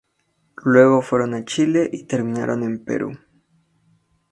Luego 0.63 1.03
fueron 1.03 1.35
a 1.35 1.45
Chile 1.45 1.87
y 1.93 2.05
terminaron 2.05 2.63
en 2.63 2.83
Perú. 2.83 3.15